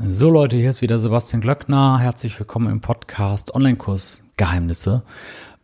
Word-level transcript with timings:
So 0.00 0.30
Leute, 0.30 0.56
hier 0.56 0.70
ist 0.70 0.80
wieder 0.80 0.98
Sebastian 0.98 1.42
Glöckner. 1.42 1.98
Herzlich 2.00 2.38
willkommen 2.38 2.72
im 2.72 2.80
Podcast 2.80 3.54
Online-Kurs 3.54 4.24
Geheimnisse. 4.38 5.02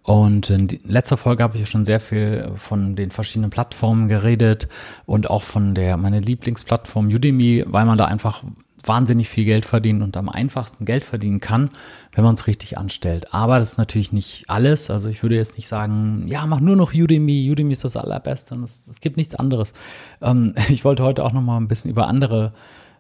Und 0.02 0.50
in 0.50 0.68
letzter 0.84 1.16
Folge 1.16 1.42
habe 1.42 1.56
ich 1.56 1.68
schon 1.68 1.86
sehr 1.86 1.99
viel 1.99 2.52
von 2.56 2.94
den 2.94 3.10
verschiedenen 3.10 3.50
Plattformen 3.50 4.06
geredet 4.06 4.68
und 5.06 5.30
auch 5.30 5.42
von 5.42 5.75
der 5.75 5.96
meine 5.96 6.20
Lieblingsplattform 6.20 7.08
Udemy, 7.08 7.64
weil 7.67 7.86
man 7.86 7.96
da 7.96 8.04
einfach 8.04 8.45
wahnsinnig 8.84 9.29
viel 9.29 9.45
Geld 9.45 9.64
verdient 9.64 10.03
und 10.03 10.17
am 10.17 10.29
einfachsten 10.29 10.85
Geld 10.85 11.05
verdienen 11.05 11.41
kann, 11.41 11.71
wenn 12.13 12.23
man 12.23 12.35
es 12.35 12.47
richtig 12.47 12.77
anstellt. 12.77 13.33
Aber 13.35 13.59
das 13.59 13.73
ist 13.73 13.79
natürlich 13.79 14.13
nicht 14.13 14.49
alles. 14.49 14.91
Also 14.91 15.09
ich 15.09 15.23
würde 15.23 15.37
jetzt 15.37 15.57
nicht 15.57 15.69
sagen, 15.69 16.25
ja, 16.29 16.47
mach 16.47 16.61
nur 16.61 16.77
noch 16.77 16.93
Udemy. 16.93 17.51
Udemy 17.51 17.73
ist 17.73 17.85
das 17.85 17.97
allerbeste 17.97 18.55
und 18.55 18.63
es, 18.63 18.87
es 18.87 19.01
gibt 19.01 19.17
nichts 19.17 19.35
anderes. 19.35 19.73
Ähm, 20.21 20.55
ich 20.69 20.85
wollte 20.85 21.03
heute 21.03 21.25
auch 21.25 21.33
noch 21.33 21.43
mal 21.43 21.57
ein 21.57 21.69
bisschen 21.69 21.91
über 21.91 22.07
andere 22.07 22.53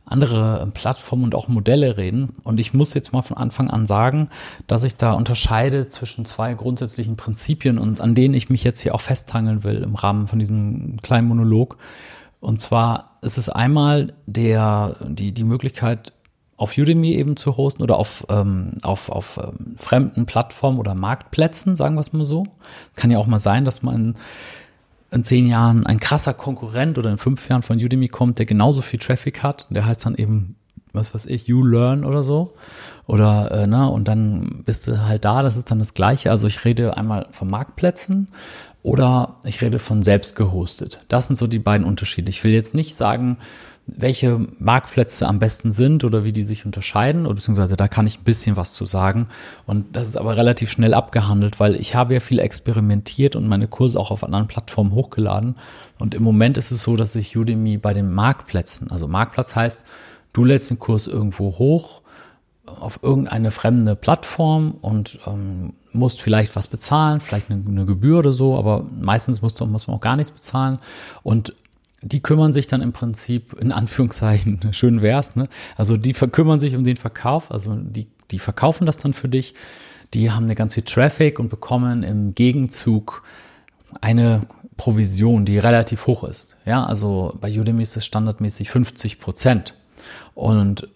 andere 0.08 0.68
Plattformen 0.74 1.24
und 1.24 1.34
auch 1.34 1.48
Modelle 1.48 1.96
reden. 1.96 2.28
Und 2.44 2.60
ich 2.60 2.74
muss 2.74 2.94
jetzt 2.94 3.12
mal 3.12 3.22
von 3.22 3.36
Anfang 3.36 3.70
an 3.70 3.86
sagen, 3.86 4.28
dass 4.66 4.84
ich 4.84 4.96
da 4.96 5.12
unterscheide 5.12 5.88
zwischen 5.88 6.24
zwei 6.24 6.54
grundsätzlichen 6.54 7.16
Prinzipien 7.16 7.78
und 7.78 8.00
an 8.00 8.14
denen 8.14 8.34
ich 8.34 8.50
mich 8.50 8.64
jetzt 8.64 8.80
hier 8.80 8.94
auch 8.94 9.00
festhangeln 9.00 9.64
will 9.64 9.82
im 9.82 9.94
Rahmen 9.94 10.28
von 10.28 10.38
diesem 10.38 10.98
kleinen 11.02 11.28
Monolog. 11.28 11.78
Und 12.40 12.60
zwar 12.60 13.18
ist 13.22 13.38
es 13.38 13.48
einmal 13.48 14.14
der, 14.26 14.96
die, 15.08 15.32
die 15.32 15.44
Möglichkeit, 15.44 16.12
auf 16.56 16.76
Udemy 16.76 17.14
eben 17.14 17.36
zu 17.36 17.56
hosten 17.56 17.82
oder 17.82 17.96
auf, 17.96 18.26
ähm, 18.28 18.72
auf, 18.82 19.08
auf 19.08 19.38
ähm, 19.38 19.76
fremden 19.76 20.26
Plattformen 20.26 20.78
oder 20.78 20.94
Marktplätzen, 20.94 21.76
sagen 21.76 21.94
wir 21.94 22.00
es 22.00 22.12
mal 22.12 22.26
so. 22.26 22.44
Kann 22.96 23.12
ja 23.12 23.18
auch 23.18 23.28
mal 23.28 23.38
sein, 23.38 23.64
dass 23.64 23.82
man 23.82 24.16
in 25.10 25.24
zehn 25.24 25.46
Jahren 25.46 25.86
ein 25.86 26.00
krasser 26.00 26.34
Konkurrent 26.34 26.98
oder 26.98 27.10
in 27.10 27.18
fünf 27.18 27.48
Jahren 27.48 27.62
von 27.62 27.78
Udemy 27.78 28.08
kommt, 28.08 28.38
der 28.38 28.46
genauso 28.46 28.82
viel 28.82 28.98
Traffic 28.98 29.42
hat. 29.42 29.66
Der 29.70 29.86
heißt 29.86 30.04
dann 30.04 30.14
eben, 30.14 30.56
was 30.92 31.14
weiß 31.14 31.26
ich, 31.26 31.46
You 31.46 31.64
Learn 31.64 32.04
oder 32.04 32.22
so. 32.22 32.54
Oder, 33.06 33.50
äh, 33.52 33.66
ne, 33.66 33.88
und 33.88 34.06
dann 34.06 34.64
bist 34.66 34.86
du 34.86 35.06
halt 35.06 35.24
da, 35.24 35.42
das 35.42 35.56
ist 35.56 35.70
dann 35.70 35.78
das 35.78 35.94
Gleiche. 35.94 36.30
Also 36.30 36.46
ich 36.46 36.64
rede 36.64 36.96
einmal 36.96 37.26
von 37.30 37.48
Marktplätzen 37.48 38.28
oder 38.88 39.36
ich 39.44 39.60
rede 39.60 39.78
von 39.78 40.02
selbst 40.02 40.34
gehostet. 40.34 41.04
Das 41.08 41.26
sind 41.26 41.36
so 41.36 41.46
die 41.46 41.58
beiden 41.58 41.86
Unterschiede. 41.86 42.30
Ich 42.30 42.42
will 42.42 42.52
jetzt 42.52 42.72
nicht 42.72 42.94
sagen, 42.94 43.36
welche 43.86 44.46
Marktplätze 44.58 45.28
am 45.28 45.38
besten 45.38 45.72
sind 45.72 46.04
oder 46.04 46.24
wie 46.24 46.32
die 46.32 46.42
sich 46.42 46.64
unterscheiden, 46.64 47.26
oder 47.26 47.34
beziehungsweise 47.34 47.76
da 47.76 47.86
kann 47.86 48.06
ich 48.06 48.18
ein 48.18 48.24
bisschen 48.24 48.56
was 48.56 48.72
zu 48.72 48.86
sagen. 48.86 49.28
Und 49.66 49.94
das 49.94 50.08
ist 50.08 50.16
aber 50.16 50.38
relativ 50.38 50.70
schnell 50.70 50.94
abgehandelt, 50.94 51.60
weil 51.60 51.76
ich 51.76 51.94
habe 51.94 52.14
ja 52.14 52.20
viel 52.20 52.38
experimentiert 52.38 53.36
und 53.36 53.46
meine 53.46 53.68
Kurse 53.68 54.00
auch 54.00 54.10
auf 54.10 54.24
anderen 54.24 54.48
Plattformen 54.48 54.92
hochgeladen. 54.92 55.56
Und 55.98 56.14
im 56.14 56.22
Moment 56.22 56.56
ist 56.56 56.70
es 56.70 56.80
so, 56.80 56.96
dass 56.96 57.14
ich 57.14 57.36
Udemy 57.36 57.76
bei 57.76 57.92
den 57.92 58.10
Marktplätzen, 58.10 58.90
also 58.90 59.06
Marktplatz 59.06 59.54
heißt, 59.54 59.84
du 60.32 60.44
lädst 60.46 60.70
den 60.70 60.78
Kurs 60.78 61.06
irgendwo 61.06 61.58
hoch 61.58 62.00
auf 62.80 63.00
irgendeine 63.02 63.50
fremde 63.50 63.96
Plattform 63.96 64.76
und 64.80 65.20
ähm, 65.26 65.74
musst 65.92 66.22
vielleicht 66.22 66.54
was 66.56 66.68
bezahlen, 66.68 67.20
vielleicht 67.20 67.50
eine, 67.50 67.62
eine 67.66 67.86
Gebühr 67.86 68.18
oder 68.18 68.32
so, 68.32 68.56
aber 68.56 68.84
meistens 68.90 69.42
musst 69.42 69.60
du, 69.60 69.66
muss 69.66 69.86
man 69.86 69.96
auch 69.96 70.00
gar 70.00 70.16
nichts 70.16 70.32
bezahlen. 70.32 70.78
Und 71.22 71.54
die 72.02 72.20
kümmern 72.20 72.52
sich 72.52 72.68
dann 72.68 72.80
im 72.80 72.92
Prinzip, 72.92 73.54
in 73.54 73.72
Anführungszeichen, 73.72 74.60
schön 74.72 75.02
wär's, 75.02 75.36
ne? 75.36 75.48
Also 75.76 75.96
die 75.96 76.12
kümmern 76.12 76.60
sich 76.60 76.76
um 76.76 76.84
den 76.84 76.96
Verkauf, 76.96 77.50
also 77.50 77.74
die, 77.74 78.06
die 78.30 78.38
verkaufen 78.38 78.86
das 78.86 78.98
dann 78.98 79.12
für 79.12 79.28
dich. 79.28 79.54
Die 80.14 80.30
haben 80.30 80.44
eine 80.44 80.54
ganz 80.54 80.74
viel 80.74 80.84
Traffic 80.84 81.38
und 81.38 81.48
bekommen 81.48 82.02
im 82.02 82.34
Gegenzug 82.34 83.22
eine 84.00 84.42
Provision, 84.76 85.44
die 85.44 85.58
relativ 85.58 86.06
hoch 86.06 86.24
ist. 86.24 86.56
Ja, 86.64 86.84
also 86.84 87.36
bei 87.40 87.50
Udemy 87.50 87.82
ist 87.82 87.96
es 87.96 88.06
standardmäßig 88.06 88.70
50 88.70 89.20
Prozent. 89.20 89.74
Und 90.34 90.88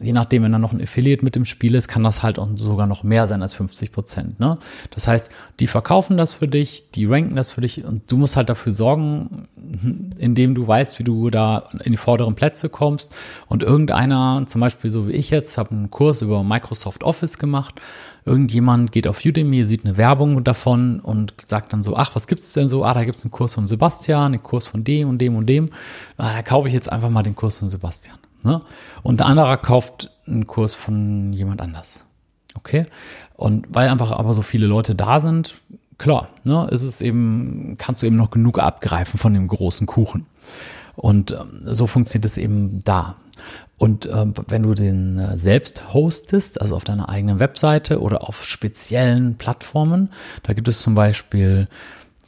je 0.00 0.12
nachdem, 0.12 0.42
wenn 0.42 0.52
da 0.52 0.58
noch 0.58 0.72
ein 0.72 0.80
Affiliate 0.80 1.24
mit 1.24 1.36
im 1.36 1.44
Spiel 1.44 1.74
ist, 1.74 1.88
kann 1.88 2.04
das 2.04 2.22
halt 2.22 2.38
auch 2.38 2.48
sogar 2.56 2.86
noch 2.86 3.02
mehr 3.02 3.26
sein 3.26 3.42
als 3.42 3.54
50 3.54 3.92
Prozent. 3.92 4.40
Ne? 4.40 4.58
Das 4.90 5.08
heißt, 5.08 5.30
die 5.60 5.66
verkaufen 5.66 6.16
das 6.16 6.34
für 6.34 6.48
dich, 6.48 6.90
die 6.94 7.06
ranken 7.06 7.36
das 7.36 7.50
für 7.50 7.60
dich 7.60 7.84
und 7.84 8.10
du 8.10 8.16
musst 8.16 8.36
halt 8.36 8.48
dafür 8.48 8.72
sorgen, 8.72 9.48
indem 10.18 10.54
du 10.54 10.66
weißt, 10.66 10.98
wie 10.98 11.04
du 11.04 11.30
da 11.30 11.64
in 11.84 11.92
die 11.92 11.98
vorderen 11.98 12.34
Plätze 12.34 12.68
kommst. 12.68 13.14
Und 13.48 13.62
irgendeiner, 13.62 14.44
zum 14.46 14.60
Beispiel 14.60 14.90
so 14.90 15.08
wie 15.08 15.12
ich 15.12 15.30
jetzt, 15.30 15.58
habe 15.58 15.70
einen 15.70 15.90
Kurs 15.90 16.22
über 16.22 16.44
Microsoft 16.44 17.02
Office 17.02 17.38
gemacht. 17.38 17.80
Irgendjemand 18.24 18.92
geht 18.92 19.06
auf 19.06 19.24
Udemy, 19.24 19.64
sieht 19.64 19.84
eine 19.84 19.96
Werbung 19.96 20.44
davon 20.44 21.00
und 21.00 21.32
sagt 21.46 21.72
dann 21.72 21.82
so, 21.82 21.96
ach, 21.96 22.14
was 22.14 22.26
gibt's 22.26 22.52
denn 22.52 22.68
so? 22.68 22.84
Ah, 22.84 22.94
da 22.94 23.04
gibt's 23.04 23.24
einen 23.24 23.30
Kurs 23.30 23.54
von 23.54 23.66
Sebastian, 23.66 24.34
einen 24.34 24.42
Kurs 24.42 24.66
von 24.66 24.84
dem 24.84 25.08
und 25.08 25.18
dem 25.18 25.34
und 25.34 25.46
dem. 25.46 25.70
Ah, 26.18 26.34
da 26.34 26.42
kaufe 26.42 26.68
ich 26.68 26.74
jetzt 26.74 26.92
einfach 26.92 27.10
mal 27.10 27.22
den 27.22 27.34
Kurs 27.34 27.58
von 27.58 27.68
Sebastian. 27.68 28.18
Ne? 28.48 28.60
Und 29.02 29.20
der 29.20 29.26
andere 29.26 29.58
kauft 29.58 30.10
einen 30.26 30.46
Kurs 30.46 30.72
von 30.72 31.34
jemand 31.34 31.60
anders. 31.60 32.04
Okay? 32.54 32.86
Und 33.34 33.66
weil 33.68 33.88
einfach 33.88 34.10
aber 34.10 34.32
so 34.32 34.40
viele 34.40 34.66
Leute 34.66 34.94
da 34.94 35.20
sind, 35.20 35.56
klar, 35.98 36.30
ne, 36.44 36.66
ist 36.70 36.82
es 36.82 37.02
eben, 37.02 37.76
kannst 37.76 38.02
du 38.02 38.06
eben 38.06 38.16
noch 38.16 38.30
genug 38.30 38.58
abgreifen 38.58 39.18
von 39.18 39.34
dem 39.34 39.48
großen 39.48 39.86
Kuchen. 39.86 40.24
Und 40.96 41.32
ähm, 41.32 41.60
so 41.62 41.86
funktioniert 41.86 42.24
es 42.24 42.38
eben 42.38 42.82
da. 42.84 43.16
Und 43.76 44.06
äh, 44.06 44.26
wenn 44.48 44.62
du 44.62 44.74
den 44.74 45.18
äh, 45.18 45.36
selbst 45.36 45.92
hostest, 45.92 46.60
also 46.60 46.74
auf 46.74 46.84
deiner 46.84 47.08
eigenen 47.10 47.38
Webseite 47.38 48.00
oder 48.00 48.26
auf 48.26 48.44
speziellen 48.44 49.36
Plattformen, 49.36 50.10
da 50.42 50.54
gibt 50.54 50.66
es 50.68 50.80
zum 50.80 50.94
Beispiel 50.94 51.68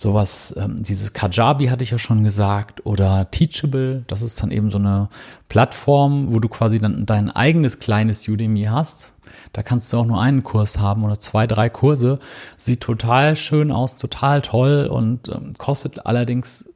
sowas, 0.00 0.54
ähm, 0.56 0.82
dieses 0.82 1.12
Kajabi 1.12 1.66
hatte 1.66 1.84
ich 1.84 1.90
ja 1.90 1.98
schon 1.98 2.24
gesagt, 2.24 2.86
oder 2.86 3.30
Teachable, 3.30 4.04
das 4.06 4.22
ist 4.22 4.42
dann 4.42 4.50
eben 4.50 4.70
so 4.70 4.78
eine 4.78 5.08
Plattform, 5.48 6.34
wo 6.34 6.38
du 6.38 6.48
quasi 6.48 6.78
dann 6.78 7.04
dein 7.06 7.30
eigenes 7.30 7.78
kleines 7.80 8.26
Udemy 8.26 8.64
hast. 8.64 9.12
Da 9.52 9.62
kannst 9.62 9.92
du 9.92 9.98
auch 9.98 10.06
nur 10.06 10.20
einen 10.20 10.42
Kurs 10.42 10.78
haben 10.78 11.04
oder 11.04 11.18
zwei, 11.18 11.46
drei 11.46 11.68
Kurse. 11.68 12.18
Sieht 12.56 12.80
total 12.80 13.36
schön 13.36 13.70
aus, 13.70 13.96
total 13.96 14.42
toll 14.42 14.88
und 14.90 15.28
ähm, 15.28 15.52
kostet 15.58 16.06
allerdings 16.06 16.68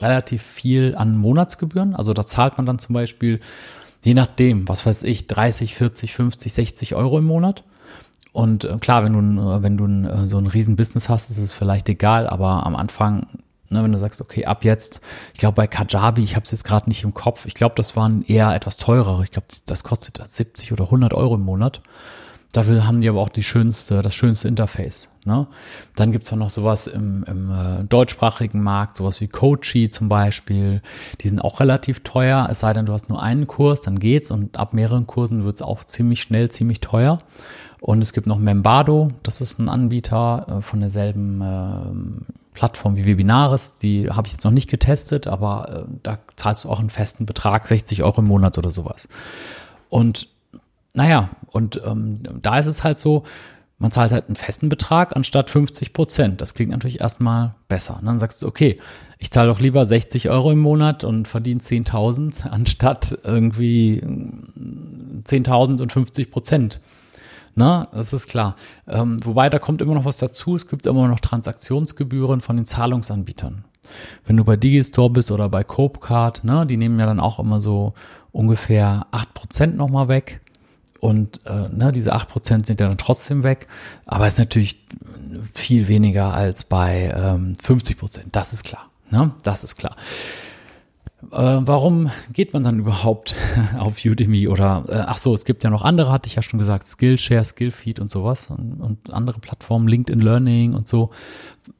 relativ 0.00 0.42
viel 0.42 0.94
an 0.96 1.16
Monatsgebühren. 1.16 1.94
Also 1.94 2.12
da 2.12 2.26
zahlt 2.26 2.56
man 2.56 2.66
dann 2.66 2.78
zum 2.78 2.94
Beispiel, 2.94 3.40
je 4.02 4.14
nachdem, 4.14 4.68
was 4.68 4.84
weiß 4.84 5.04
ich, 5.04 5.28
30, 5.28 5.74
40, 5.74 6.14
50, 6.14 6.52
60 6.52 6.94
Euro 6.96 7.18
im 7.18 7.26
Monat. 7.26 7.62
Und 8.32 8.64
äh, 8.64 8.78
klar, 8.78 9.04
wenn 9.04 9.12
du, 9.12 9.42
äh, 9.42 9.62
wenn 9.62 9.76
du 9.76 9.86
äh, 9.86 10.26
so 10.26 10.38
ein 10.38 10.46
Riesen-Business 10.46 11.08
hast, 11.08 11.30
ist 11.30 11.38
es 11.38 11.52
vielleicht 11.52 11.88
egal, 11.88 12.26
aber 12.26 12.66
am 12.66 12.74
Anfang, 12.74 13.26
ne, 13.68 13.82
wenn 13.82 13.92
du 13.92 13.98
sagst, 13.98 14.20
okay, 14.20 14.46
ab 14.46 14.64
jetzt, 14.64 15.00
ich 15.34 15.38
glaube 15.38 15.56
bei 15.56 15.66
Kajabi, 15.66 16.22
ich 16.22 16.34
habe 16.34 16.44
es 16.44 16.50
jetzt 16.50 16.64
gerade 16.64 16.88
nicht 16.88 17.04
im 17.04 17.14
Kopf, 17.14 17.46
ich 17.46 17.54
glaube, 17.54 17.74
das 17.76 17.94
waren 17.94 18.22
eher 18.22 18.54
etwas 18.54 18.76
teurere. 18.78 19.24
Ich 19.24 19.30
glaube, 19.30 19.48
das 19.66 19.84
kostet 19.84 20.20
70 20.24 20.72
oder 20.72 20.84
100 20.84 21.12
Euro 21.14 21.34
im 21.34 21.42
Monat. 21.42 21.82
Dafür 22.52 22.86
haben 22.86 23.00
die 23.00 23.08
aber 23.08 23.20
auch 23.20 23.30
die 23.30 23.42
schönste, 23.42 24.02
das 24.02 24.14
schönste 24.14 24.46
Interface. 24.46 25.08
Ne? 25.24 25.46
Dann 25.96 26.12
gibt's 26.12 26.30
auch 26.34 26.36
noch 26.36 26.50
sowas 26.50 26.86
im, 26.86 27.24
im 27.24 27.50
äh, 27.50 27.84
deutschsprachigen 27.84 28.62
Markt, 28.62 28.98
sowas 28.98 29.22
wie 29.22 29.28
Coachy 29.28 29.88
zum 29.88 30.10
Beispiel. 30.10 30.82
Die 31.22 31.28
sind 31.28 31.40
auch 31.40 31.60
relativ 31.60 32.00
teuer, 32.00 32.48
es 32.50 32.60
sei 32.60 32.74
denn, 32.74 32.84
du 32.84 32.92
hast 32.92 33.08
nur 33.08 33.22
einen 33.22 33.46
Kurs, 33.46 33.80
dann 33.80 33.98
geht's 33.98 34.30
und 34.30 34.58
ab 34.58 34.74
mehreren 34.74 35.06
Kursen 35.06 35.44
wird's 35.44 35.62
auch 35.62 35.84
ziemlich 35.84 36.20
schnell, 36.20 36.50
ziemlich 36.50 36.80
teuer. 36.80 37.16
Und 37.82 38.00
es 38.00 38.12
gibt 38.12 38.28
noch 38.28 38.38
Membado, 38.38 39.08
das 39.24 39.40
ist 39.40 39.58
ein 39.58 39.68
Anbieter 39.68 40.46
äh, 40.48 40.62
von 40.62 40.78
derselben 40.78 41.40
äh, 41.40 42.54
Plattform 42.54 42.94
wie 42.94 43.04
Webinaris. 43.04 43.76
Die 43.76 44.08
habe 44.08 44.28
ich 44.28 44.34
jetzt 44.34 44.44
noch 44.44 44.52
nicht 44.52 44.70
getestet, 44.70 45.26
aber 45.26 45.86
äh, 45.88 45.92
da 46.04 46.20
zahlst 46.36 46.62
du 46.62 46.68
auch 46.68 46.78
einen 46.78 46.90
festen 46.90 47.26
Betrag, 47.26 47.66
60 47.66 48.04
Euro 48.04 48.20
im 48.20 48.28
Monat 48.28 48.56
oder 48.56 48.70
sowas. 48.70 49.08
Und 49.88 50.28
naja, 50.94 51.30
und 51.48 51.82
ähm, 51.84 52.22
da 52.40 52.56
ist 52.60 52.66
es 52.66 52.84
halt 52.84 52.98
so, 52.98 53.24
man 53.78 53.90
zahlt 53.90 54.12
halt 54.12 54.28
einen 54.28 54.36
festen 54.36 54.68
Betrag 54.68 55.16
anstatt 55.16 55.50
50 55.50 55.92
Prozent. 55.92 56.40
Das 56.40 56.54
klingt 56.54 56.70
natürlich 56.70 57.00
erstmal 57.00 57.56
besser. 57.66 57.98
Und 57.98 58.06
dann 58.06 58.20
sagst 58.20 58.42
du, 58.42 58.46
okay, 58.46 58.78
ich 59.18 59.32
zahle 59.32 59.48
doch 59.48 59.58
lieber 59.58 59.84
60 59.84 60.30
Euro 60.30 60.52
im 60.52 60.60
Monat 60.60 61.02
und 61.02 61.26
verdiene 61.26 61.60
10.000 61.60 62.48
anstatt 62.48 63.18
irgendwie 63.24 64.00
10.000 65.24 65.82
und 65.82 65.90
50 65.90 66.30
Prozent. 66.30 66.80
Na, 67.54 67.88
das 67.92 68.12
ist 68.12 68.28
klar. 68.28 68.56
Ähm, 68.88 69.20
wobei, 69.24 69.50
da 69.50 69.58
kommt 69.58 69.82
immer 69.82 69.94
noch 69.94 70.04
was 70.04 70.16
dazu. 70.16 70.56
Es 70.56 70.66
gibt 70.68 70.86
immer 70.86 71.08
noch 71.08 71.20
Transaktionsgebühren 71.20 72.40
von 72.40 72.56
den 72.56 72.66
Zahlungsanbietern. 72.66 73.64
Wenn 74.24 74.36
du 74.36 74.44
bei 74.44 74.56
Digistore 74.56 75.10
bist 75.10 75.30
oder 75.30 75.48
bei 75.48 75.64
Copecard, 75.64 76.44
ne, 76.44 76.66
die 76.66 76.76
nehmen 76.76 76.98
ja 76.98 77.06
dann 77.06 77.20
auch 77.20 77.38
immer 77.38 77.60
so 77.60 77.94
ungefähr 78.30 79.06
acht 79.10 79.34
Prozent 79.34 79.76
nochmal 79.76 80.08
weg. 80.08 80.40
Und 81.00 81.40
äh, 81.46 81.68
ne, 81.68 81.92
diese 81.92 82.12
acht 82.12 82.28
Prozent 82.28 82.66
sind 82.66 82.80
ja 82.80 82.88
dann 82.88 82.96
trotzdem 82.96 83.42
weg. 83.42 83.66
Aber 84.06 84.26
ist 84.26 84.38
natürlich 84.38 84.84
viel 85.52 85.88
weniger 85.88 86.32
als 86.32 86.64
bei 86.64 87.12
ähm, 87.14 87.56
50%. 87.62 87.98
Prozent. 87.98 88.26
Das 88.32 88.52
ist 88.52 88.64
klar. 88.64 88.88
Ne? 89.10 89.32
Das 89.42 89.64
ist 89.64 89.76
klar. 89.76 89.96
Äh, 91.30 91.60
warum 91.60 92.10
geht 92.32 92.52
man 92.52 92.62
dann 92.62 92.78
überhaupt 92.78 93.36
auf 93.78 94.04
Udemy 94.04 94.48
oder 94.48 94.84
äh, 94.88 95.04
ach 95.06 95.18
so, 95.18 95.34
es 95.34 95.44
gibt 95.44 95.64
ja 95.64 95.70
noch 95.70 95.82
andere, 95.82 96.10
hatte 96.10 96.26
ich 96.26 96.34
ja 96.34 96.42
schon 96.42 96.58
gesagt, 96.58 96.86
Skillshare, 96.86 97.44
Skillfeed 97.44 98.00
und 98.00 98.10
sowas 98.10 98.50
und, 98.50 98.80
und 98.80 99.12
andere 99.12 99.38
Plattformen, 99.38 99.88
LinkedIn 99.88 100.20
Learning 100.20 100.74
und 100.74 100.88
so. 100.88 101.10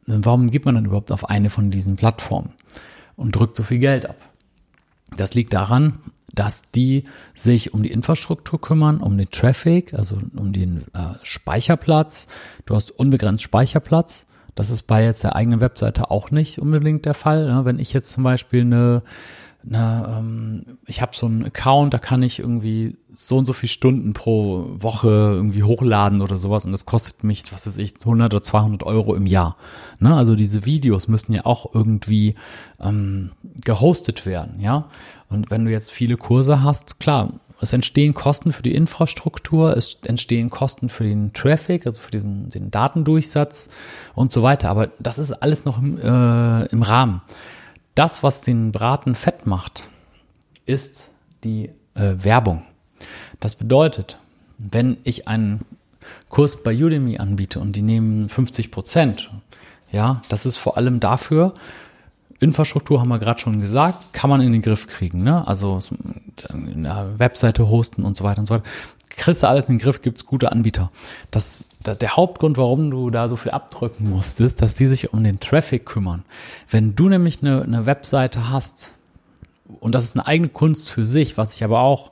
Warum 0.07 0.51
geht 0.51 0.65
man 0.65 0.77
dann 0.77 0.85
überhaupt 0.85 1.13
auf 1.13 1.29
eine 1.29 1.51
von 1.51 1.71
diesen 1.71 1.97
Plattformen 1.97 2.53
und 3.17 3.33
drückt 3.33 3.57
so 3.57 3.63
viel 3.63 3.79
Geld 3.79 4.07
ab? 4.07 4.17
Das 5.17 5.35
liegt 5.35 5.53
daran, 5.53 5.99
dass 6.35 6.71
die 6.71 7.05
sich 7.35 7.75
um 7.75 7.83
die 7.83 7.91
Infrastruktur 7.91 8.61
kümmern, 8.61 9.01
um 9.01 9.19
den 9.19 9.31
Traffic, 9.31 9.93
also 9.95 10.19
um 10.35 10.53
den 10.53 10.79
äh, 10.95 11.15
Speicherplatz. 11.23 12.29
Du 12.65 12.75
hast 12.75 12.91
unbegrenzt 12.91 13.43
Speicherplatz. 13.43 14.27
Das 14.55 14.71
ist 14.71 14.83
bei 14.83 15.05
jetzt 15.05 15.25
der 15.25 15.37
eigenen 15.37 15.61
Webseite 15.61 16.11
auch 16.11 16.31
nicht 16.31 16.59
unbedingt 16.59 17.05
der 17.07 17.15
Fall. 17.15 17.47
Ne? 17.47 17.65
Wenn 17.65 17.79
ich 17.79 17.93
jetzt 17.93 18.11
zum 18.11 18.23
Beispiel 18.23 18.63
eine 18.63 19.03
na, 19.65 20.19
ähm, 20.19 20.79
ich 20.87 21.03
habe 21.03 21.15
so 21.15 21.27
einen 21.27 21.45
Account, 21.45 21.95
da 21.95 21.99
kann 21.99 22.23
ich 22.23 22.41
irgendwie 22.41 22.97
so 23.15 23.39
und 23.39 23.47
so 23.47 23.53
viele 23.53 23.69
Stunden 23.69 24.13
pro 24.13 24.67
Woche 24.75 25.09
irgendwie 25.09 25.63
hochladen 25.63 26.21
oder 26.21 26.37
sowas 26.37 26.65
und 26.65 26.73
das 26.73 26.85
kostet 26.85 27.23
mich, 27.23 27.45
was 27.53 27.67
weiß 27.67 27.79
ich, 27.79 27.95
100 28.01 28.35
oder 28.35 28.43
200 28.43 28.83
Euro 28.83 29.15
im 29.15 29.27
Jahr. 29.27 29.57
Ne? 30.01 30.15
Also 30.15 30.35
diese 30.35 30.65
Videos 30.65 31.07
müssen 31.07 31.33
ja 31.33 31.47
auch 31.47 31.75
irgendwie 31.75 32.35
ähm, 32.81 33.31
gehostet 33.65 34.27
werden, 34.27 34.61
ja. 34.61 34.89
Und 35.29 35.51
wenn 35.51 35.65
du 35.65 35.71
jetzt 35.71 35.93
viele 35.93 36.17
Kurse 36.17 36.63
hast, 36.63 37.01
klar, 37.01 37.41
es 37.63 37.73
entstehen 37.73 38.13
Kosten 38.13 38.53
für 38.53 38.63
die 38.63 38.75
Infrastruktur, 38.75 39.77
es 39.77 39.99
entstehen 40.03 40.51
Kosten 40.51 40.89
für 40.89 41.05
den 41.05 41.33
Traffic, 41.33 41.87
also 41.87 42.01
für 42.01 42.11
diesen 42.11 42.51
den 42.51 42.73
Datendurchsatz 42.73 43.71
und 44.17 44.33
so 44.33 44.43
weiter. 44.43 44.69
Aber 44.69 44.89
das 44.99 45.19
ist 45.19 45.31
alles 45.33 45.65
noch 45.65 45.79
im, 45.79 45.97
äh, 45.97 46.67
im 46.67 46.83
Rahmen. 46.83 47.23
Das, 47.95 48.25
was 48.25 48.41
den 48.41 48.73
Braten 48.73 49.15
fett 49.15 49.47
macht, 49.47 49.89
ist 50.67 51.11
die 51.45 51.71
äh, 51.95 52.15
Werbung. 52.19 52.63
Das 53.39 53.55
bedeutet, 53.55 54.19
wenn 54.59 54.99
ich 55.05 55.29
einen 55.29 55.61
Kurs 56.31 56.65
bei 56.65 56.75
Udemy 56.75 57.19
anbiete 57.19 57.61
und 57.61 57.77
die 57.77 57.83
nehmen 57.83 58.29
50 58.29 58.73
Prozent, 58.73 59.31
ja, 59.93 60.21
das 60.29 60.47
ist 60.47 60.57
vor 60.57 60.77
allem 60.77 60.99
dafür, 60.99 61.55
Infrastruktur 62.43 63.01
haben 63.01 63.09
wir 63.09 63.19
gerade 63.19 63.41
schon 63.41 63.61
gesagt, 63.61 64.13
kann 64.13 64.29
man 64.29 64.41
in 64.41 64.53
den 64.53 64.63
Griff 64.63 64.87
kriegen, 64.87 65.23
ne? 65.23 65.47
Also 65.47 65.81
eine 66.53 67.15
Webseite 67.19 67.69
hosten 67.69 68.05
und 68.05 68.17
so 68.17 68.25
weiter 68.25 68.41
und 68.41 68.47
so 68.47 68.55
weiter. 68.55 68.65
Kriegst 69.11 69.43
du 69.43 69.49
alles 69.49 69.69
in 69.69 69.77
den 69.77 69.83
Griff, 69.83 70.03
gibt's 70.03 70.27
gute 70.27 70.51
Anbieter. 70.51 70.91
Das, 71.31 71.67
der 71.85 72.17
Hauptgrund, 72.17 72.57
warum 72.57 72.91
du 72.91 73.11
da 73.11 73.29
so 73.29 73.37
viel 73.37 73.53
abdrücken 73.53 74.09
musst, 74.09 74.41
ist, 74.41 74.63
dass 74.63 74.75
die 74.75 74.87
sich 74.87 75.13
um 75.13 75.23
den 75.23 75.39
Traffic 75.39 75.85
kümmern. 75.85 76.25
Wenn 76.71 76.95
du 76.97 77.09
nämlich 77.09 77.43
eine, 77.43 77.63
eine 77.63 77.87
Webseite 77.87 78.51
hast, 78.51 78.93
und 79.81 79.95
das 79.95 80.05
ist 80.05 80.17
eine 80.17 80.27
eigene 80.27 80.49
Kunst 80.49 80.91
für 80.91 81.05
sich, 81.05 81.37
was 81.37 81.55
ich 81.55 81.63
aber 81.63 81.81
auch 81.81 82.11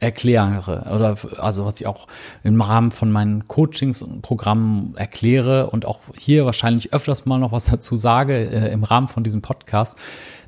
erkläre 0.00 0.90
oder 0.94 1.16
also 1.38 1.66
was 1.66 1.80
ich 1.80 1.86
auch 1.86 2.06
im 2.42 2.60
Rahmen 2.60 2.90
von 2.90 3.12
meinen 3.12 3.46
Coachings 3.48 4.02
und 4.02 4.22
Programmen 4.22 4.94
erkläre 4.96 5.70
und 5.70 5.84
auch 5.84 6.00
hier 6.16 6.46
wahrscheinlich 6.46 6.92
öfters 6.92 7.26
mal 7.26 7.38
noch 7.38 7.52
was 7.52 7.66
dazu 7.66 7.96
sage 7.96 8.34
äh, 8.34 8.72
im 8.72 8.82
Rahmen 8.82 9.08
von 9.08 9.22
diesem 9.22 9.42
Podcast. 9.42 9.98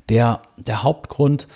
Der, 0.09 0.41
der 0.57 0.83
Hauptgrund, 0.83 1.47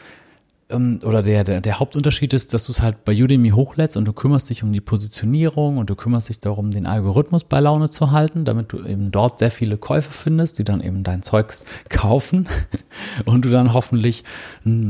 oder 0.69 1.23
der, 1.23 1.45
der, 1.45 1.61
der 1.61 1.79
Hauptunterschied 1.79 2.33
ist, 2.33 2.53
dass 2.53 2.65
du 2.65 2.73
es 2.73 2.81
halt 2.81 3.05
bei 3.05 3.13
Udemy 3.13 3.51
hochlädst 3.51 3.95
und 3.95 4.03
du 4.03 4.11
kümmerst 4.11 4.49
dich 4.49 4.63
um 4.63 4.73
die 4.73 4.81
Positionierung 4.81 5.77
und 5.77 5.89
du 5.89 5.95
kümmerst 5.95 6.27
dich 6.27 6.41
darum, 6.41 6.71
den 6.71 6.85
Algorithmus 6.85 7.45
bei 7.45 7.61
Laune 7.61 7.89
zu 7.89 8.11
halten, 8.11 8.43
damit 8.43 8.73
du 8.73 8.83
eben 8.83 9.11
dort 9.11 9.39
sehr 9.39 9.49
viele 9.49 9.77
Käufer 9.77 10.11
findest, 10.11 10.59
die 10.59 10.65
dann 10.65 10.81
eben 10.81 11.05
dein 11.05 11.23
Zeugs 11.23 11.63
kaufen 11.87 12.47
und 13.25 13.45
du 13.45 13.49
dann 13.49 13.73
hoffentlich 13.73 14.25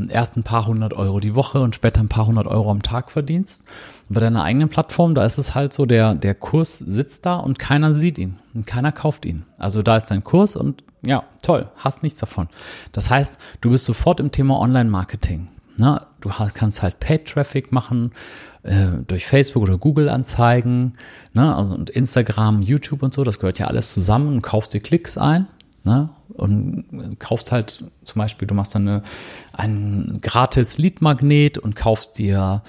erst 0.10 0.36
ein 0.36 0.42
paar 0.42 0.66
hundert 0.66 0.94
Euro 0.94 1.20
die 1.20 1.36
Woche 1.36 1.62
und 1.62 1.76
später 1.76 2.02
ein 2.02 2.10
paar 2.10 2.26
hundert 2.26 2.48
Euro 2.48 2.72
am 2.72 2.82
Tag 2.82 3.12
verdienst. 3.12 3.64
Bei 4.10 4.20
deiner 4.20 4.44
eigenen 4.44 4.70
Plattform, 4.70 5.14
da 5.14 5.26
ist 5.26 5.38
es 5.38 5.54
halt 5.54 5.74
so, 5.74 5.86
der, 5.86 6.16
der 6.16 6.34
Kurs 6.34 6.80
sitzt 6.80 7.28
da 7.28 7.36
und 7.36 7.60
keiner 7.60 7.94
sieht 7.94 8.18
ihn 8.18 8.40
und 8.56 8.66
keiner 8.66 8.92
kauft 8.92 9.26
ihn. 9.26 9.46
Also 9.60 9.84
da 9.84 9.98
ist 9.98 10.06
dein 10.06 10.24
Kurs 10.24 10.56
und 10.56 10.84
ja, 11.06 11.24
toll, 11.44 11.70
hast 11.76 12.02
nichts 12.02 12.20
davon. 12.20 12.50
Das 12.94 13.12
heißt, 13.12 13.38
du 13.62 13.70
bist 13.70 13.86
sofort 13.86 14.20
im 14.20 14.32
Thema 14.32 14.60
Online-Marketing. 14.60 15.50
Ne? 15.78 16.06
Du 16.22 16.30
kannst 16.30 16.82
halt 16.82 17.00
Paid-Traffic 17.00 17.72
machen 17.72 18.12
äh, 18.64 18.88
durch 19.06 19.26
Facebook 19.26 19.64
oder 19.64 19.78
Google-Anzeigen, 19.78 20.94
ne? 21.34 21.56
also 21.56 21.74
und 21.76 21.90
Instagram, 21.90 22.62
YouTube 22.62 23.04
und 23.04 23.14
so, 23.14 23.24
das 23.24 23.40
gehört 23.40 23.60
ja 23.60 23.68
alles 23.68 23.94
zusammen 23.94 24.28
und 24.34 24.42
kaufst 24.42 24.74
dir 24.74 24.82
Klicks 24.82 25.18
ein. 25.18 25.48
Ne? 25.84 26.10
Und 26.30 27.18
kaufst 27.20 27.52
halt 27.52 27.86
zum 28.04 28.20
Beispiel, 28.20 28.48
du 28.48 28.54
machst 28.54 28.76
dann 28.76 28.88
eine, 28.88 29.04
einen 29.54 30.20
gratis 30.22 30.78
Lead-Magnet 30.78 31.58
und 31.58 31.76
kaufst 31.76 32.18
dir 32.18 32.62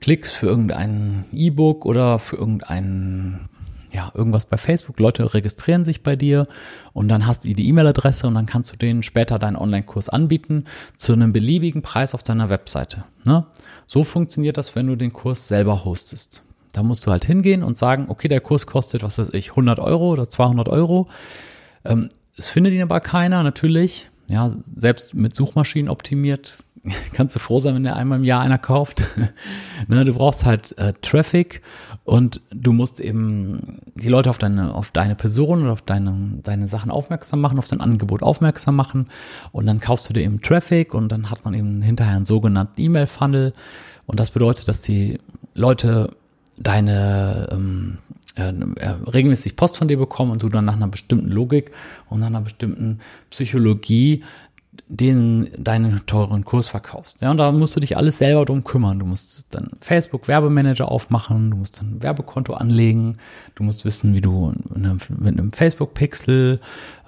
Klicks 0.00 0.30
für 0.30 0.46
irgendein 0.46 1.24
E-Book 1.32 1.84
oder 1.84 2.18
für 2.18 2.36
irgendeinen 2.36 3.48
ja, 3.92 4.10
irgendwas 4.14 4.44
bei 4.44 4.56
Facebook, 4.56 4.98
Leute 5.00 5.34
registrieren 5.34 5.84
sich 5.84 6.02
bei 6.02 6.16
dir 6.16 6.46
und 6.92 7.08
dann 7.08 7.26
hast 7.26 7.44
du 7.44 7.52
die 7.52 7.68
E-Mail-Adresse 7.68 8.26
und 8.26 8.34
dann 8.34 8.46
kannst 8.46 8.72
du 8.72 8.76
denen 8.76 9.02
später 9.02 9.38
deinen 9.38 9.56
Online-Kurs 9.56 10.08
anbieten 10.08 10.64
zu 10.96 11.12
einem 11.12 11.32
beliebigen 11.32 11.82
Preis 11.82 12.14
auf 12.14 12.22
deiner 12.22 12.48
Webseite. 12.50 13.04
Ne? 13.24 13.46
So 13.86 14.04
funktioniert 14.04 14.56
das, 14.56 14.76
wenn 14.76 14.86
du 14.86 14.96
den 14.96 15.12
Kurs 15.12 15.48
selber 15.48 15.84
hostest. 15.84 16.42
Da 16.72 16.82
musst 16.82 17.06
du 17.06 17.10
halt 17.10 17.24
hingehen 17.24 17.62
und 17.62 17.76
sagen, 17.76 18.06
okay, 18.08 18.28
der 18.28 18.40
Kurs 18.40 18.66
kostet, 18.66 19.02
was 19.02 19.18
weiß 19.18 19.30
ich, 19.32 19.50
100 19.50 19.80
Euro 19.80 20.10
oder 20.10 20.28
200 20.28 20.68
Euro. 20.68 21.08
Ähm, 21.84 22.08
es 22.36 22.48
findet 22.48 22.72
ihn 22.72 22.82
aber 22.82 23.00
keiner, 23.00 23.42
natürlich. 23.42 24.08
Ja, 24.28 24.50
selbst 24.64 25.14
mit 25.14 25.34
Suchmaschinen 25.34 25.88
optimiert 25.88 26.62
kannst 27.12 27.34
du 27.34 27.40
froh 27.40 27.60
sein, 27.60 27.74
wenn 27.74 27.82
der 27.82 27.96
einmal 27.96 28.18
im 28.18 28.24
Jahr 28.24 28.40
einer 28.40 28.58
kauft. 28.58 29.02
ne, 29.88 30.04
du 30.04 30.14
brauchst 30.14 30.44
halt 30.44 30.76
äh, 30.78 30.94
Traffic 31.02 31.62
und 32.04 32.40
du 32.50 32.72
musst 32.72 33.00
eben 33.00 33.76
die 33.94 34.08
Leute 34.08 34.30
auf 34.30 34.38
deine, 34.38 34.74
auf 34.74 34.90
deine 34.90 35.14
Person 35.14 35.62
oder 35.62 35.72
auf 35.72 35.82
deine, 35.82 36.40
deine 36.42 36.68
Sachen 36.68 36.90
aufmerksam 36.90 37.40
machen, 37.40 37.58
auf 37.58 37.68
dein 37.68 37.80
Angebot 37.80 38.22
aufmerksam 38.22 38.76
machen 38.76 39.08
und 39.52 39.66
dann 39.66 39.80
kaufst 39.80 40.08
du 40.08 40.12
dir 40.12 40.22
eben 40.22 40.40
Traffic 40.40 40.94
und 40.94 41.10
dann 41.12 41.30
hat 41.30 41.44
man 41.44 41.54
eben 41.54 41.82
hinterher 41.82 42.16
einen 42.16 42.24
sogenannten 42.24 42.80
E-Mail-Funnel 42.80 43.52
und 44.06 44.18
das 44.18 44.30
bedeutet, 44.30 44.68
dass 44.68 44.80
die 44.80 45.18
Leute 45.54 46.16
deine 46.56 47.48
ähm, 47.52 47.98
äh, 48.36 48.52
äh, 48.76 48.88
regelmäßig 49.12 49.56
Post 49.56 49.76
von 49.76 49.88
dir 49.88 49.98
bekommen 49.98 50.30
und 50.30 50.42
du 50.42 50.48
dann 50.48 50.64
nach 50.64 50.76
einer 50.76 50.88
bestimmten 50.88 51.28
Logik 51.28 51.72
und 52.08 52.20
nach 52.20 52.28
einer 52.28 52.40
bestimmten 52.40 53.00
Psychologie 53.30 54.22
den 54.92 55.48
deinen 55.56 56.04
teuren 56.06 56.44
Kurs 56.44 56.66
verkaufst. 56.68 57.20
Ja, 57.20 57.30
und 57.30 57.36
da 57.36 57.52
musst 57.52 57.76
du 57.76 57.80
dich 57.80 57.96
alles 57.96 58.18
selber 58.18 58.44
drum 58.44 58.64
kümmern. 58.64 58.98
Du 58.98 59.06
musst 59.06 59.46
dann 59.50 59.70
Facebook 59.80 60.26
Werbemanager 60.26 60.90
aufmachen, 60.90 61.52
du 61.52 61.58
musst 61.58 61.80
ein 61.80 62.02
Werbekonto 62.02 62.54
anlegen, 62.54 63.18
du 63.54 63.62
musst 63.62 63.84
wissen, 63.84 64.14
wie 64.14 64.20
du 64.20 64.52
mit 64.74 65.38
einem 65.38 65.52
Facebook 65.52 65.94
Pixel 65.94 66.58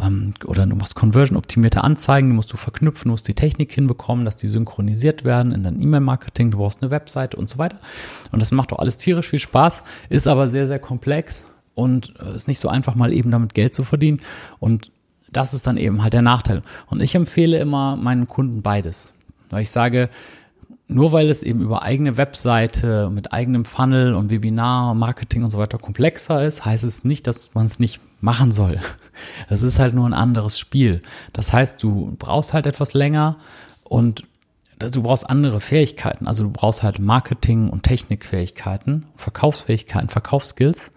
ähm, 0.00 0.32
oder 0.46 0.64
du 0.64 0.76
machst 0.76 0.94
Conversion 0.94 1.36
optimierte 1.36 1.82
Anzeigen, 1.82 2.28
die 2.28 2.34
musst 2.36 2.52
du 2.52 2.56
verknüpfen, 2.56 3.08
du 3.08 3.14
musst 3.14 3.26
die 3.26 3.34
Technik 3.34 3.72
hinbekommen, 3.72 4.24
dass 4.24 4.36
die 4.36 4.46
synchronisiert 4.46 5.24
werden 5.24 5.50
in 5.50 5.64
dein 5.64 5.82
E-Mail-Marketing, 5.82 6.52
du 6.52 6.58
brauchst 6.58 6.82
eine 6.82 6.92
Webseite 6.92 7.36
und 7.36 7.50
so 7.50 7.58
weiter. 7.58 7.78
Und 8.30 8.38
das 8.38 8.52
macht 8.52 8.70
doch 8.70 8.78
alles 8.78 8.96
tierisch 8.96 9.28
viel 9.28 9.40
Spaß, 9.40 9.82
ist 10.08 10.28
aber 10.28 10.46
sehr, 10.46 10.68
sehr 10.68 10.78
komplex 10.78 11.46
und 11.74 12.14
äh, 12.20 12.36
ist 12.36 12.46
nicht 12.46 12.60
so 12.60 12.68
einfach 12.68 12.94
mal 12.94 13.12
eben 13.12 13.32
damit 13.32 13.54
Geld 13.54 13.74
zu 13.74 13.82
verdienen. 13.82 14.20
Und 14.60 14.92
das 15.32 15.54
ist 15.54 15.66
dann 15.66 15.76
eben 15.76 16.02
halt 16.02 16.12
der 16.12 16.22
Nachteil. 16.22 16.62
Und 16.86 17.02
ich 17.02 17.14
empfehle 17.14 17.58
immer 17.58 17.96
meinen 17.96 18.28
Kunden 18.28 18.62
beides. 18.62 19.12
Weil 19.50 19.62
ich 19.62 19.70
sage, 19.70 20.08
nur 20.88 21.12
weil 21.12 21.30
es 21.30 21.42
eben 21.42 21.60
über 21.60 21.82
eigene 21.82 22.16
Webseite 22.16 23.10
mit 23.10 23.32
eigenem 23.32 23.64
Funnel 23.64 24.14
und 24.14 24.30
Webinar, 24.30 24.94
Marketing 24.94 25.42
und 25.44 25.50
so 25.50 25.58
weiter 25.58 25.78
komplexer 25.78 26.44
ist, 26.44 26.64
heißt 26.64 26.84
es 26.84 27.04
nicht, 27.04 27.26
dass 27.26 27.54
man 27.54 27.66
es 27.66 27.78
nicht 27.78 28.00
machen 28.20 28.52
soll. 28.52 28.78
Es 29.48 29.62
ist 29.62 29.78
halt 29.78 29.94
nur 29.94 30.06
ein 30.06 30.14
anderes 30.14 30.58
Spiel. 30.58 31.02
Das 31.32 31.52
heißt, 31.52 31.82
du 31.82 32.14
brauchst 32.18 32.54
halt 32.54 32.66
etwas 32.66 32.94
länger 32.94 33.36
und 33.84 34.24
du 34.78 35.02
brauchst 35.02 35.28
andere 35.28 35.60
Fähigkeiten. 35.60 36.26
Also 36.26 36.44
du 36.44 36.50
brauchst 36.50 36.82
halt 36.82 36.98
Marketing- 36.98 37.68
und 37.68 37.82
Technikfähigkeiten, 37.82 39.06
Verkaufsfähigkeiten, 39.16 40.08
Verkaufsskills. 40.08 40.92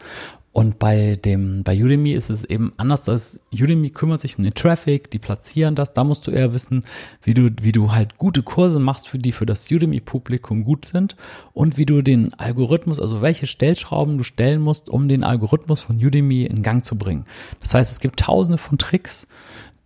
Und 0.55 0.79
bei 0.79 1.17
dem, 1.17 1.65
bei 1.65 1.83
Udemy 1.83 2.13
ist 2.13 2.29
es 2.29 2.45
eben 2.45 2.71
anders, 2.77 3.01
dass 3.01 3.41
Udemy 3.51 3.89
kümmert 3.89 4.21
sich 4.21 4.37
um 4.37 4.45
den 4.45 4.53
Traffic, 4.53 5.11
die 5.11 5.19
platzieren 5.19 5.75
das. 5.75 5.91
Da 5.91 6.05
musst 6.05 6.25
du 6.27 6.31
eher 6.31 6.53
wissen, 6.53 6.85
wie 7.21 7.33
du, 7.33 7.49
wie 7.61 7.73
du 7.73 7.91
halt 7.91 8.17
gute 8.17 8.41
Kurse 8.41 8.79
machst, 8.79 9.09
für 9.09 9.19
die 9.19 9.33
für 9.33 9.45
das 9.45 9.69
Udemy-Publikum 9.69 10.63
gut 10.63 10.85
sind 10.85 11.17
und 11.51 11.77
wie 11.77 11.85
du 11.85 12.01
den 12.01 12.33
Algorithmus, 12.35 13.01
also 13.01 13.21
welche 13.21 13.47
Stellschrauben 13.47 14.17
du 14.17 14.23
stellen 14.23 14.61
musst, 14.61 14.87
um 14.87 15.09
den 15.09 15.25
Algorithmus 15.25 15.81
von 15.81 15.97
Udemy 15.97 16.45
in 16.45 16.63
Gang 16.63 16.85
zu 16.85 16.97
bringen. 16.97 17.25
Das 17.59 17.73
heißt, 17.73 17.91
es 17.91 17.99
gibt 17.99 18.21
tausende 18.21 18.57
von 18.57 18.77
Tricks, 18.77 19.27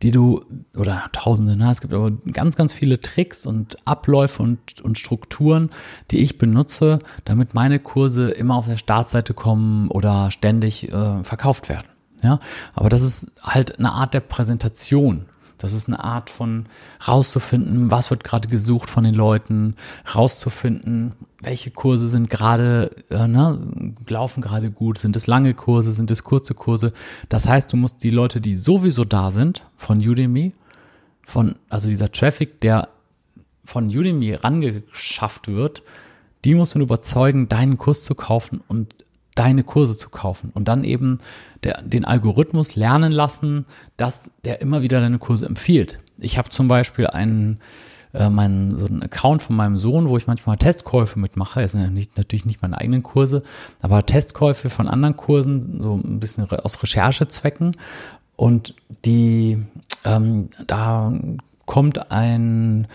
die 0.01 0.11
du, 0.11 0.45
oder 0.77 1.03
tausende, 1.11 1.55
na, 1.57 1.71
es 1.71 1.81
gibt 1.81 1.93
aber 1.93 2.11
ganz, 2.31 2.55
ganz 2.55 2.71
viele 2.71 2.99
Tricks 2.99 3.45
und 3.45 3.77
Abläufe 3.85 4.41
und, 4.41 4.81
und 4.81 4.97
Strukturen, 4.97 5.69
die 6.11 6.19
ich 6.19 6.37
benutze, 6.37 6.99
damit 7.25 7.53
meine 7.53 7.79
Kurse 7.79 8.31
immer 8.31 8.55
auf 8.55 8.67
der 8.67 8.77
Startseite 8.77 9.33
kommen 9.33 9.89
oder 9.89 10.31
ständig 10.31 10.91
äh, 10.91 11.23
verkauft 11.23 11.67
werden. 11.69 11.87
Ja, 12.21 12.39
aber 12.73 12.89
das 12.89 13.01
ist 13.01 13.31
halt 13.41 13.79
eine 13.79 13.91
Art 13.93 14.13
der 14.13 14.19
Präsentation. 14.19 15.25
Das 15.59 15.73
ist 15.73 15.87
eine 15.87 16.03
Art 16.03 16.29
von 16.29 16.65
rauszufinden, 17.07 17.91
was 17.91 18.09
wird 18.09 18.23
gerade 18.23 18.47
gesucht 18.47 18.89
von 18.89 19.03
den 19.03 19.13
Leuten, 19.13 19.75
rauszufinden, 20.15 21.13
welche 21.41 21.69
Kurse 21.69 22.07
sind 22.07 22.29
gerade, 22.29 22.95
äh, 23.09 23.27
ne, 23.27 23.93
laufen 24.07 24.41
gerade 24.41 24.71
gut, 24.71 24.97
sind 24.97 25.15
es 25.15 25.27
lange 25.27 25.53
Kurse, 25.53 25.91
sind 25.91 26.09
es 26.11 26.23
kurze 26.23 26.53
Kurse. 26.53 26.93
Das 27.27 27.47
heißt, 27.47 27.71
du 27.71 27.77
musst 27.77 28.03
die 28.03 28.09
Leute, 28.09 28.41
die 28.41 28.55
sowieso 28.55 29.03
da 29.03 29.31
sind 29.31 29.63
von 29.77 29.99
Udemy, 29.99 30.53
von, 31.25 31.55
also 31.69 31.89
dieser 31.89 32.11
Traffic, 32.11 32.61
der 32.61 32.89
von 33.63 33.87
Udemy 33.87 34.33
rangeschafft 34.33 35.47
wird, 35.47 35.83
die 36.45 36.55
muss 36.55 36.73
man 36.73 36.81
überzeugen, 36.81 37.49
deinen 37.49 37.77
Kurs 37.77 38.03
zu 38.03 38.15
kaufen 38.15 38.61
und 38.67 38.95
deine 39.39 39.63
Kurse 39.63 39.95
zu 39.95 40.09
kaufen 40.09 40.51
und 40.53 40.67
dann 40.67 40.83
eben 40.83 41.19
der, 41.63 41.81
den 41.81 42.03
Algorithmus 42.03 42.75
lernen 42.75 43.13
lassen, 43.13 43.65
dass 43.95 44.31
der 44.43 44.59
immer 44.59 44.81
wieder 44.81 44.99
deine 44.99 45.17
Kurse 45.17 45.45
empfiehlt. 45.45 45.97
Ich 46.17 46.37
habe 46.37 46.49
zum 46.49 46.67
Beispiel 46.67 47.07
einen 47.07 47.59
äh, 48.13 48.29
meinen, 48.29 48.75
so 48.75 48.85
einen 48.85 49.01
Account 49.01 49.41
von 49.41 49.55
meinem 49.55 49.77
Sohn, 49.77 50.09
wo 50.09 50.17
ich 50.17 50.27
manchmal 50.27 50.57
Testkäufe 50.57 51.17
mitmache. 51.17 51.61
Es 51.61 51.71
sind 51.71 51.93
nicht, 51.93 52.17
natürlich 52.17 52.45
nicht 52.45 52.61
meine 52.61 52.77
eigenen 52.77 53.01
Kurse, 53.01 53.43
aber 53.81 54.05
Testkäufe 54.05 54.69
von 54.69 54.89
anderen 54.89 55.15
Kursen, 55.15 55.81
so 55.81 55.95
ein 55.95 56.19
bisschen 56.19 56.49
aus 56.49 56.83
Recherchezwecken. 56.83 57.77
Und 58.35 58.73
die, 59.05 59.57
ähm, 60.03 60.49
da 60.67 61.13
kommt 61.65 62.11
ein, 62.11 62.87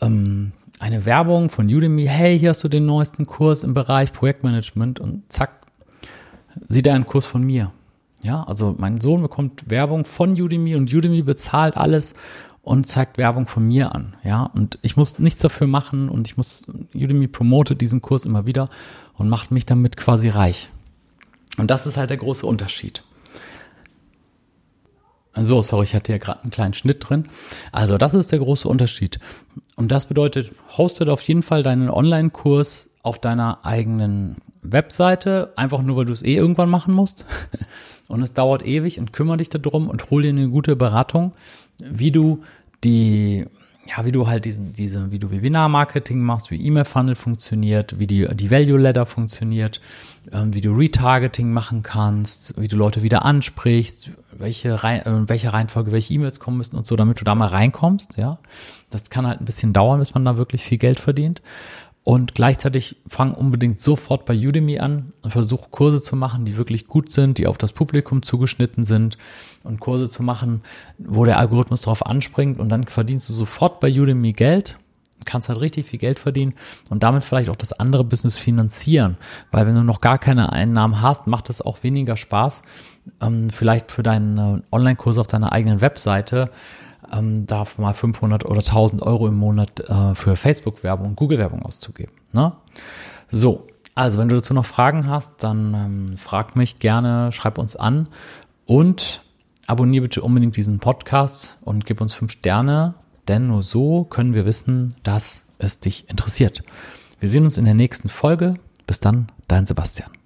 ähm, 0.00 0.52
eine 0.78 1.04
Werbung 1.04 1.48
von 1.48 1.66
Udemy, 1.66 2.06
hey, 2.06 2.38
hier 2.38 2.50
hast 2.50 2.62
du 2.62 2.68
den 2.68 2.86
neuesten 2.86 3.26
Kurs 3.26 3.64
im 3.64 3.74
Bereich 3.74 4.12
Projektmanagement 4.12 5.00
und 5.00 5.22
zack, 5.32 5.59
sieht 6.68 6.86
er 6.86 6.94
einen 6.94 7.06
Kurs 7.06 7.26
von 7.26 7.42
mir. 7.42 7.72
Ja, 8.22 8.42
also 8.44 8.74
mein 8.76 9.00
Sohn 9.00 9.22
bekommt 9.22 9.70
Werbung 9.70 10.04
von 10.04 10.38
Udemy 10.40 10.74
und 10.76 10.92
Udemy 10.92 11.22
bezahlt 11.22 11.76
alles 11.76 12.14
und 12.62 12.86
zeigt 12.86 13.16
Werbung 13.16 13.46
von 13.46 13.66
mir 13.66 13.94
an. 13.94 14.14
Ja, 14.22 14.44
und 14.44 14.78
ich 14.82 14.96
muss 14.96 15.18
nichts 15.18 15.40
dafür 15.40 15.66
machen 15.66 16.08
und 16.08 16.28
ich 16.28 16.36
muss, 16.36 16.66
Udemy 16.94 17.28
promotet 17.28 17.80
diesen 17.80 18.02
Kurs 18.02 18.26
immer 18.26 18.44
wieder 18.44 18.68
und 19.14 19.28
macht 19.28 19.50
mich 19.50 19.64
damit 19.64 19.96
quasi 19.96 20.28
reich. 20.28 20.68
Und 21.56 21.70
das 21.70 21.86
ist 21.86 21.96
halt 21.96 22.10
der 22.10 22.18
große 22.18 22.46
Unterschied. 22.46 23.02
So, 25.34 25.62
sorry, 25.62 25.84
ich 25.84 25.94
hatte 25.94 26.12
ja 26.12 26.18
gerade 26.18 26.42
einen 26.42 26.50
kleinen 26.50 26.74
Schnitt 26.74 27.08
drin. 27.08 27.28
Also, 27.70 27.98
das 27.98 28.14
ist 28.14 28.32
der 28.32 28.40
große 28.40 28.68
Unterschied. 28.68 29.20
Und 29.76 29.92
das 29.92 30.06
bedeutet, 30.06 30.50
hostet 30.76 31.08
auf 31.08 31.22
jeden 31.22 31.42
Fall 31.42 31.62
deinen 31.62 31.88
Online-Kurs 31.88 32.89
auf 33.02 33.18
deiner 33.18 33.64
eigenen 33.64 34.36
Webseite, 34.62 35.52
einfach 35.56 35.82
nur, 35.82 35.96
weil 35.96 36.04
du 36.04 36.12
es 36.12 36.22
eh 36.22 36.34
irgendwann 36.34 36.70
machen 36.70 36.94
musst. 36.94 37.26
Und 38.08 38.22
es 38.22 38.34
dauert 38.34 38.66
ewig 38.66 38.98
und 38.98 39.12
kümmere 39.12 39.36
dich 39.36 39.50
darum 39.50 39.88
und 39.88 40.10
hol 40.10 40.22
dir 40.22 40.30
eine 40.30 40.48
gute 40.48 40.74
Beratung, 40.74 41.32
wie 41.78 42.10
du 42.10 42.42
die, 42.82 43.46
ja, 43.86 44.04
wie 44.04 44.10
du 44.10 44.26
halt 44.26 44.46
diesen, 44.46 44.72
diese, 44.72 45.12
wie 45.12 45.20
du 45.20 45.30
Webinar-Marketing 45.30 46.18
machst, 46.18 46.50
wie 46.50 46.60
E-Mail-Funnel 46.60 47.14
funktioniert, 47.14 48.00
wie 48.00 48.08
die, 48.08 48.26
die 48.34 48.50
Value-Ladder 48.50 49.06
funktioniert, 49.06 49.80
ähm, 50.32 50.52
wie 50.52 50.60
du 50.60 50.72
Retargeting 50.72 51.52
machen 51.52 51.84
kannst, 51.84 52.60
wie 52.60 52.66
du 52.66 52.76
Leute 52.76 53.02
wieder 53.02 53.24
ansprichst, 53.24 54.10
welche, 54.36 54.82
Rein, 54.82 55.06
äh, 55.06 55.28
welche 55.28 55.52
Reihenfolge, 55.52 55.92
welche 55.92 56.12
E-Mails 56.12 56.40
kommen 56.40 56.56
müssen 56.56 56.74
und 56.76 56.88
so, 56.88 56.96
damit 56.96 57.20
du 57.20 57.24
da 57.24 57.36
mal 57.36 57.46
reinkommst, 57.46 58.16
ja. 58.16 58.38
Das 58.90 59.08
kann 59.08 59.24
halt 59.24 59.40
ein 59.40 59.44
bisschen 59.44 59.72
dauern, 59.72 60.00
bis 60.00 60.14
man 60.14 60.24
da 60.24 60.36
wirklich 60.36 60.64
viel 60.64 60.78
Geld 60.78 60.98
verdient. 60.98 61.42
Und 62.02 62.34
gleichzeitig 62.34 62.96
fang 63.06 63.34
unbedingt 63.34 63.78
sofort 63.80 64.24
bei 64.24 64.34
Udemy 64.34 64.78
an 64.78 65.12
und 65.22 65.30
versuch 65.30 65.70
Kurse 65.70 66.00
zu 66.00 66.16
machen, 66.16 66.46
die 66.46 66.56
wirklich 66.56 66.86
gut 66.86 67.12
sind, 67.12 67.36
die 67.36 67.46
auf 67.46 67.58
das 67.58 67.72
Publikum 67.72 68.22
zugeschnitten 68.22 68.84
sind 68.84 69.18
und 69.64 69.80
Kurse 69.80 70.08
zu 70.08 70.22
machen, 70.22 70.62
wo 70.98 71.26
der 71.26 71.38
Algorithmus 71.38 71.82
darauf 71.82 72.06
anspringt. 72.06 72.58
Und 72.58 72.70
dann 72.70 72.84
verdienst 72.84 73.28
du 73.28 73.34
sofort 73.34 73.80
bei 73.80 73.90
Udemy 73.90 74.32
Geld, 74.32 74.78
kannst 75.26 75.50
halt 75.50 75.60
richtig 75.60 75.86
viel 75.86 75.98
Geld 75.98 76.18
verdienen 76.18 76.54
und 76.88 77.02
damit 77.02 77.24
vielleicht 77.24 77.50
auch 77.50 77.56
das 77.56 77.72
andere 77.72 78.04
Business 78.04 78.38
finanzieren, 78.38 79.18
weil 79.50 79.66
wenn 79.66 79.74
du 79.74 79.84
noch 79.84 80.00
gar 80.00 80.18
keine 80.18 80.52
Einnahmen 80.52 81.02
hast, 81.02 81.26
macht 81.26 81.50
es 81.50 81.60
auch 81.60 81.82
weniger 81.82 82.16
Spaß, 82.16 82.62
ähm, 83.20 83.50
vielleicht 83.50 83.90
für 83.90 84.02
deinen 84.02 84.62
Online-Kurs 84.72 85.18
auf 85.18 85.26
deiner 85.26 85.52
eigenen 85.52 85.82
Webseite 85.82 86.50
ähm, 87.12 87.46
da 87.46 87.64
mal 87.78 87.94
500 87.94 88.44
oder 88.44 88.60
1000 88.60 89.02
Euro 89.02 89.28
im 89.28 89.36
Monat 89.36 89.80
äh, 89.80 90.14
für 90.14 90.36
Facebook-Werbung 90.36 91.08
und 91.08 91.16
Google-Werbung 91.16 91.62
auszugeben. 91.62 92.12
Ne? 92.32 92.52
So, 93.28 93.66
also 93.94 94.18
wenn 94.18 94.28
du 94.28 94.36
dazu 94.36 94.54
noch 94.54 94.66
Fragen 94.66 95.08
hast, 95.08 95.42
dann 95.42 95.74
ähm, 95.74 96.16
frag 96.16 96.56
mich 96.56 96.78
gerne, 96.78 97.32
schreib 97.32 97.58
uns 97.58 97.76
an 97.76 98.08
und 98.66 99.22
abonniere 99.66 100.02
bitte 100.02 100.22
unbedingt 100.22 100.56
diesen 100.56 100.78
Podcast 100.78 101.58
und 101.62 101.86
gib 101.86 102.00
uns 102.00 102.14
fünf 102.14 102.32
Sterne, 102.32 102.94
denn 103.28 103.48
nur 103.48 103.62
so 103.62 104.04
können 104.04 104.34
wir 104.34 104.46
wissen, 104.46 104.96
dass 105.02 105.46
es 105.58 105.80
dich 105.80 106.08
interessiert. 106.08 106.62
Wir 107.20 107.28
sehen 107.28 107.44
uns 107.44 107.58
in 107.58 107.66
der 107.66 107.74
nächsten 107.74 108.08
Folge. 108.08 108.54
Bis 108.86 108.98
dann, 108.98 109.30
dein 109.46 109.66
Sebastian. 109.66 110.19